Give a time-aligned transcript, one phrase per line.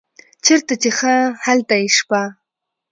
[0.45, 2.21] چیرته چې ښه هلته یې شپه.